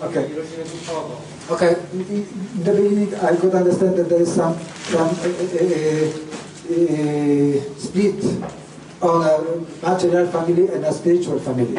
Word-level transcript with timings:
Okay. 0.00 0.30
Okay. 1.50 1.76
In 1.92 2.26
the 2.64 2.72
beginning, 2.72 3.14
I 3.16 3.36
could 3.36 3.54
understand 3.54 3.96
that 3.96 4.08
there 4.08 4.22
is 4.22 4.34
some 4.34 4.58
some 4.88 5.08
uh, 5.08 5.12
uh, 5.12 6.08
uh, 6.68 7.54
split 7.78 8.24
on 9.00 9.22
a 9.22 9.34
material 9.82 10.26
family 10.28 10.68
and 10.68 10.84
a 10.84 10.92
spiritual 10.92 11.38
family. 11.38 11.76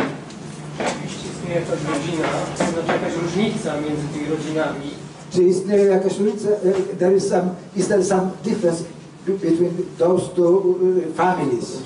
Jeśli 1.04 1.30
istnieje 1.30 1.60
jakaś 1.60 1.80
rodzina, 1.84 2.28
to 2.58 2.64
znaczy 2.74 2.92
jakaś 2.92 3.14
różnica 3.24 3.82
między 3.82 4.08
tymi 4.14 4.30
rodzinami. 4.30 4.90
Czy 5.32 5.44
istnieje 5.44 5.86
jakaś 5.86 6.18
różnica? 6.18 6.50
Eh, 6.50 6.98
there 7.00 7.16
is 7.16 7.30
some, 7.30 7.50
is 7.76 7.88
there 7.88 8.04
some 8.04 8.32
difference 8.44 8.84
between 9.26 9.86
those 9.98 10.30
two 10.36 10.76
eh, 10.82 11.16
families? 11.16 11.78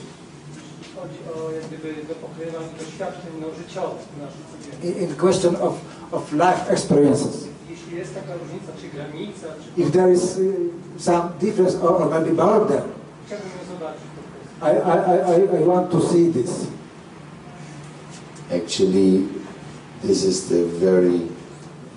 Chodzi 1.04 1.20
o 1.36 1.52
jak 1.52 1.64
gdyby 1.68 1.90
do 2.08 2.84
doświadczeń 2.86 3.32
no, 3.42 3.48
życiowych 3.60 4.08
naszych 4.26 4.46
codziennych. 4.52 5.02
In, 5.02 5.10
in 5.10 5.16
question 5.16 5.56
of, 5.56 5.74
of 6.12 6.32
life 6.32 6.70
experiences. 6.70 7.48
Jeśli 7.70 7.98
jest 7.98 8.14
taka 8.14 8.34
różnica, 8.34 8.72
czy 8.82 8.88
granica, 8.98 9.48
czy... 9.62 9.82
If 9.82 9.92
there 9.92 10.14
is 10.14 10.24
uh, 10.24 10.44
some 10.98 11.30
difference 11.40 11.82
or, 11.82 12.02
or 12.02 12.10
maybe 12.10 12.32
border, 12.32 12.82
Chciałbym 13.26 13.48
ją 13.48 13.74
zobaczyć. 13.74 14.04
I, 14.62 14.66
I, 14.66 15.60
I, 15.60 15.62
I 15.62 15.66
want 15.66 15.92
to 15.92 16.02
see 16.02 16.34
this. 16.34 16.52
Actually, 18.52 19.28
this 20.02 20.24
is 20.24 20.48
the 20.50 20.64
very 20.66 21.20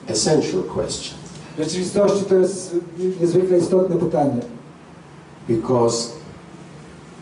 essential 0.08 0.62
question 0.62 1.18
W 1.56 1.62
rzeczywistości 1.62 2.24
to 2.24 2.34
jest 2.34 2.76
niezwykle 3.20 3.58
istotne 3.58 3.96
pytanie. 3.96 4.40
because 5.46 6.16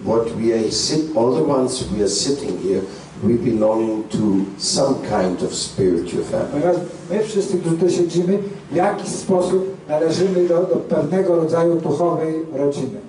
what 0.05 0.37
we 0.37 0.53
are 0.53 0.71
sit, 0.73 1.17
all 1.17 1.35
the 1.35 1.43
ones 1.43 1.85
we 1.93 2.03
are 2.03 2.09
sitting 2.09 2.59
here, 2.63 2.83
we 3.23 3.35
belong 3.53 4.05
to 4.11 4.45
some 4.59 4.95
kind 5.11 5.43
of 5.43 5.55
spiritual 5.55 6.25
family. 6.25 6.79
My 7.11 7.25
wszyscy, 7.25 7.59
którzy 7.59 7.77
tu 7.77 7.91
siedzimy, 7.91 8.39
w 8.73 8.75
jakiś 8.75 9.09
sposób 9.09 9.65
należymy 9.89 10.49
do, 10.49 10.55
do 10.55 10.77
pewnego 10.77 11.37
rodzaju 11.37 11.75
duchowej 11.81 12.35
rodziny. 12.53 13.01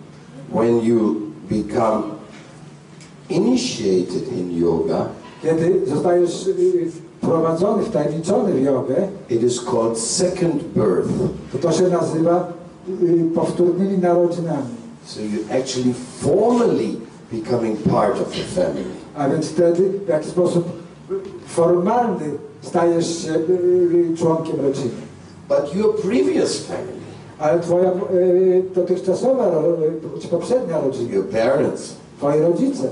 When 0.53 0.81
you 0.81 1.15
become 1.49 2.03
initiated 3.29 4.31
in 4.37 4.57
yoga, 4.57 5.05
Kiedy 5.43 5.81
zostajesz 5.87 6.47
y, 6.47 6.91
wprowadzony, 7.17 7.83
wtajemniczony 7.83 8.53
w 8.53 8.63
jogę, 8.63 9.07
it 9.29 9.43
is 9.43 9.61
called 9.65 9.99
second 9.99 10.63
birth. 10.63 11.09
to 11.51 11.57
to 11.57 11.71
się 11.71 11.87
nazywa 11.87 12.53
y, 13.03 13.29
powtórnymi 13.35 13.97
narodzinami. 13.97 14.84
So 15.05 15.21
you 15.21 15.45
actually 15.51 15.93
formally 15.93 16.97
becoming 17.31 17.77
part 17.77 18.17
of 18.17 18.29
the 18.29 18.43
family. 18.43 18.95
A 19.15 19.29
więc 19.29 19.47
wtedy 19.47 19.89
w 20.05 20.07
jakiś 20.07 20.29
sposób 20.29 20.67
y, 21.11 21.13
formalny 21.47 22.31
stajesz 22.61 23.23
się 23.23 23.33
y, 23.33 24.13
y, 24.13 24.17
członkiem 24.17 24.61
rodziny. 24.61 24.91
But 25.49 25.75
your 25.75 25.95
previous 26.01 26.59
family, 26.59 27.05
Ale 27.39 27.59
twoja 27.59 27.91
y, 27.91 28.63
dotychczasowa, 28.75 29.47
y, 30.17 30.19
czy 30.21 30.27
poprzednia 30.27 30.81
rodzina, 30.81 31.13
your 31.13 31.25
parents, 31.25 31.95
twoi 32.17 32.39
rodzice, 32.39 32.91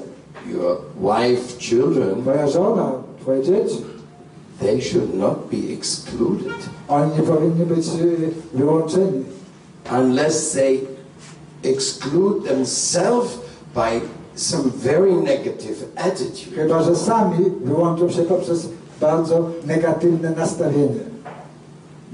your 0.51 0.77
wife, 1.01 1.59
children, 1.59 2.21
twoja 2.21 2.47
żona, 2.47 2.91
twoje 3.21 3.43
dzieci, 3.43 3.81
they 4.59 4.81
should 4.81 5.13
not 5.15 5.37
be 5.51 5.73
excluded. 5.73 6.53
Oni 6.87 7.11
nie 7.17 7.23
powinni 7.23 7.65
być 7.65 7.87
y, 7.87 8.29
wyłączeni. 8.53 9.23
unless 9.91 10.53
they 10.53 10.87
exclude 11.63 12.47
themselves 12.47 13.39
by 13.75 14.01
some 14.35 14.69
very 14.69 15.13
negative 15.13 15.85
attitude. 15.95 16.55
Chyba, 16.55 16.83
że 16.83 16.95
sami 16.95 17.45
wyłączą 17.65 18.09
się 18.09 18.23
poprzez 18.23 18.69
bardzo 19.01 19.49
negatywne 19.65 20.31
nastawienie. 20.31 21.13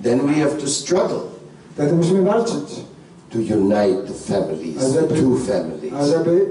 Then 0.04 0.20
we 0.28 0.34
have 0.34 0.58
to 0.62 0.68
struggle 0.68 1.20
Wtedy 1.80 1.96
musimy 1.96 2.22
walczyć, 2.22 2.86
to 3.30 3.38
unite 3.38 4.08
the 4.08 4.14
families, 4.14 4.94
the 4.94 5.04
two 5.04 5.36
families. 5.38 5.94
ażeby 5.94 6.46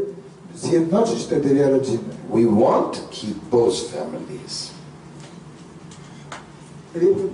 zjednoczyć 0.57 1.25
te 1.25 1.41
dwie 1.41 1.71
rodziny. 1.71 1.99
We 2.35 2.61
want 2.65 2.93
to 2.93 3.01
keep 3.11 3.37
both 3.51 3.75
families. 3.75 4.71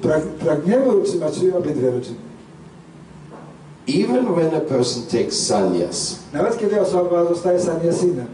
Prag, 0.02 0.22
pragniemy 0.22 0.96
utrzymać 0.96 1.34
obydwie 1.58 1.90
rodziny. 1.90 2.16
Even 3.86 4.34
when 4.36 4.54
a 4.54 4.60
person 4.60 5.02
takes 5.06 5.36
sannyas 5.36 6.18
Nawet 6.32 6.56
kiedy 6.58 6.80
osoba 6.80 7.24
zostaje 7.24 7.60
saniasinem 7.60 8.26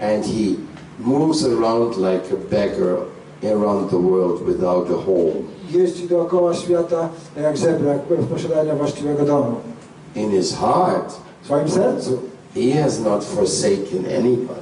and 0.00 0.24
he 0.24 0.56
moves 0.98 1.44
around 1.44 1.96
like 1.96 2.24
a 2.32 2.36
beggar 2.50 2.96
around 3.42 3.90
the 3.90 3.96
world 3.98 4.42
without 4.46 4.90
a 4.90 4.96
home, 4.96 5.42
jeździ 5.70 6.08
dookoła 6.08 6.54
świata 6.54 7.08
jak 7.42 7.56
żebrak 7.56 7.98
w 8.10 8.26
posiadaniu 8.26 8.76
właściwego 8.76 9.24
domu. 9.24 9.54
in 10.14 10.30
his 10.30 10.52
heart, 10.54 11.12
W 11.42 11.46
swoim 11.46 11.68
sercu 11.68 12.18
he 12.54 12.82
has 12.82 13.00
not 13.00 13.24
forsaken 13.24 14.04
anybody. 14.18 14.60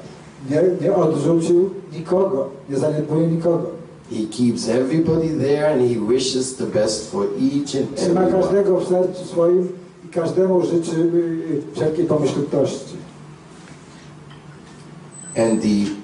nie, 0.51 0.63
nie 0.81 0.95
odrzucił 0.97 1.71
nikogo, 1.93 2.49
nie 2.71 2.77
zaniedbuje 2.77 3.27
nikogo. 3.27 3.67
He 4.11 4.27
keeps 4.31 4.69
everybody 4.69 5.29
there 5.29 5.73
and 5.73 5.81
he 5.83 6.01
wishes 6.09 6.57
the 6.57 6.67
best 6.67 7.11
for 7.11 7.25
each 7.41 7.75
and 7.77 7.97
Trzyma 7.97 8.21
everyone. 8.23 9.69
Każdemu 10.15 10.63
życzy 10.67 10.97
y, 11.01 11.63
wszelkiej 11.75 12.05
pomyślności. 12.05 12.97
And 15.37 15.63
the 15.63 16.03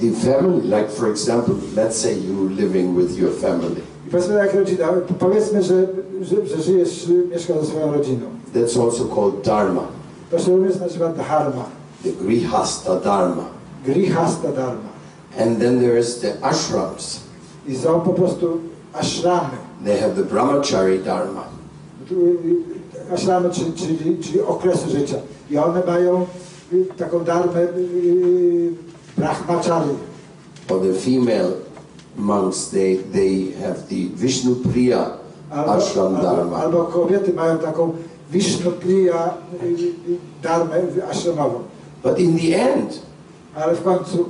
the 0.00 0.12
family, 0.12 0.60
like 0.62 0.88
for 0.88 1.08
example, 1.10 1.54
let's 1.76 1.96
say 1.96 2.14
you 2.14 2.48
living 2.48 2.96
with 2.96 3.18
your 3.18 3.32
family. 3.32 3.80
Powiedzmy 4.10 4.34
jak 4.34 4.54
rodzina, 4.54 4.88
powiedzmy, 5.18 5.62
że, 5.62 5.86
że, 6.22 6.46
że 6.46 6.62
żyjesz, 6.62 7.08
y, 7.08 7.26
mieszkasz 7.30 7.56
ze 7.60 7.66
swoją 7.66 7.92
rodziną. 7.92 8.26
That's 8.54 8.84
also 8.84 9.04
called 9.04 9.44
dharma, 9.44 9.82
To 10.30 10.38
się 10.38 10.56
również 10.56 10.76
nazywa 10.80 11.08
dharma, 11.12 11.64
the 12.04 12.10
grihasta 12.12 13.00
dharma. 13.00 13.44
grihasta 13.86 14.52
dharma. 14.52 14.90
And 15.38 15.58
then 15.60 15.80
there 15.80 15.98
is 15.98 16.20
the 16.20 16.44
ashrams. 16.44 17.20
I 17.68 17.76
są 17.76 18.00
po 18.00 18.12
prostu 18.12 18.58
ashramy. 18.92 19.56
They 19.84 20.00
have 20.00 20.14
the 20.14 20.24
brahmachari 20.24 20.98
dharma. 20.98 21.44
Tu, 23.10 23.14
y, 23.14 23.18
Ashramy, 23.18 23.50
czyli, 23.50 23.72
czyli, 23.72 24.18
czyli 24.18 24.40
okresy 24.42 24.90
życia. 24.90 25.16
I 25.50 25.58
one 25.58 25.82
mają 25.86 26.26
y, 26.72 26.86
taką 26.96 27.24
darmę 27.24 27.60
y, 27.62 28.72
brahmachari. 29.16 29.90
For 30.68 30.80
the 30.80 30.92
female 30.92 31.52
monks, 32.16 32.70
they, 32.70 32.96
they 33.12 33.52
have 33.62 33.74
the 33.88 34.16
Vishnu 34.16 34.54
Priya 34.56 35.10
ashram 35.50 36.22
dharma. 36.22 36.56
albo 36.56 36.84
kobiety 36.84 37.32
mają 37.32 37.58
taką 37.58 37.92
Vishnu 38.32 38.70
Priya 38.72 39.34
y, 39.62 39.92
darmę 40.42 40.74
ashramową. 41.10 41.58
But 42.02 42.18
in 42.18 42.38
the 42.38 42.56
end, 42.72 43.00
Ale 43.54 43.74
w 43.74 43.82
końcu 43.82 44.24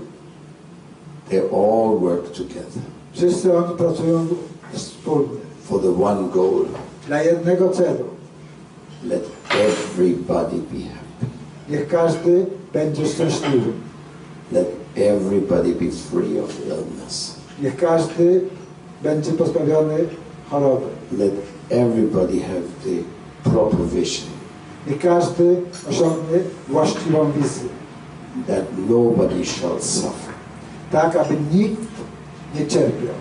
they 1.29 1.41
all 1.41 1.99
work 2.01 2.31
together 2.33 2.83
wszyscy 3.13 3.57
oni 3.57 3.77
pracują 3.77 4.27
wspólnie. 4.73 5.41
for 5.65 5.81
the 5.83 6.05
one 6.05 6.29
goal. 6.29 6.65
Dla 7.07 7.23
jednego 7.23 7.69
celu. 7.69 8.05
Everybody 10.01 10.61
be 10.73 10.81
happy. 10.89 11.27
Niech 11.69 11.89
każdy 11.89 12.47
będzie 12.73 13.07
szczęśliwy. 13.07 13.73
Let 14.53 14.69
everybody 14.97 15.75
be 15.75 15.91
free 15.91 16.41
of 16.41 16.67
illness. 16.67 17.37
Niech 17.63 17.77
każdy 17.77 18.41
będzie 19.03 19.33
pozbawiony 19.33 19.99
choroby. 20.51 20.87
Let 21.19 21.33
everybody 21.71 22.41
have 22.41 22.63
the 22.85 23.51
proper 23.51 23.81
vision 23.87 24.29
Niech 24.87 24.99
każdy 24.99 25.63
osiągnie 25.91 26.39
właściwą 26.69 27.33
wizję. 27.33 27.69
that 28.47 28.65
nobody 28.89 29.45
shall 29.45 29.81
suffer. 29.83 30.35
Tak, 30.93 31.17
aby 31.17 31.37
nikt 31.55 31.81
nie 32.55 32.67
cierpiał. 32.67 33.15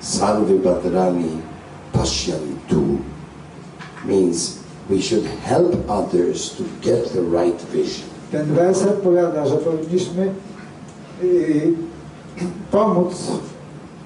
Sarve 0.00 0.54
Bhadrani 0.54 1.30
Pashyantu 1.92 2.82
means 4.04 4.59
we 4.90 5.00
should 5.00 5.24
help 5.24 5.72
others 5.88 6.56
to 6.56 6.64
get 6.82 7.06
the 7.12 7.22
right 7.22 7.60
vision. 7.72 8.08
Ten 8.30 8.54
werset 8.54 9.02
powiada, 9.02 9.46
że 9.46 9.56
powinniśmy 9.56 10.32
yy, 11.22 11.72
pomóc 12.70 13.14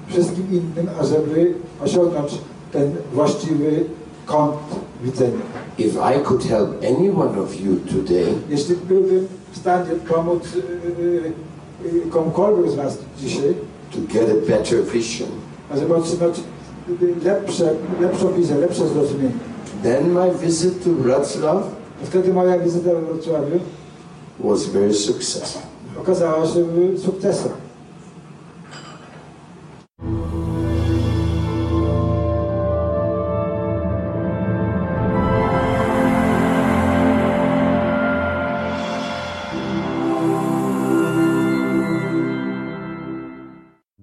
wszystkim 0.07 0.47
innym, 0.51 0.89
ażeby 0.99 1.53
osiągnąć 1.83 2.31
ten 2.71 2.91
właściwy 3.13 3.83
kąt 4.25 4.55
widzenia. 5.03 5.41
If 5.77 5.99
I 6.15 6.23
could 6.23 6.43
help 6.43 6.69
any 6.83 7.11
one 7.11 7.41
of 7.41 7.61
you 7.61 7.75
today, 7.75 8.33
Jeśli 8.49 8.75
byłbym 8.75 9.27
w 9.51 9.57
stanie 9.57 9.91
pomóc 10.07 10.43
yy, 11.83 12.01
komukolwiek 12.09 12.71
z 12.71 12.75
Was 12.75 12.97
dzisiaj, 13.19 13.53
to 13.91 13.97
get 14.13 14.29
a 14.29 14.51
better 14.51 14.83
vision, 14.83 15.29
ażeby 15.71 15.95
otrzymać 15.95 16.41
lepsze, 17.23 17.73
lepszą 18.01 18.33
wizję, 18.33 18.55
lepsze 18.55 18.87
zrozumienie, 18.87 19.54
then 19.85 20.13
my 20.13 20.31
visit 20.31 20.83
to 20.83 20.89
Wrocław 20.89 21.63
wtedy 22.03 22.33
moja 22.33 22.59
wizyta 22.59 22.89
we 22.89 23.01
Wrocławiu 23.01 23.59
was 24.39 24.65
very 24.65 24.93
successful. 24.93 25.61
okazała 26.01 26.47
się 26.47 26.65
sukcesem. 27.05 27.51